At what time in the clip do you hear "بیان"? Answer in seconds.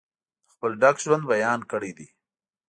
1.31-1.59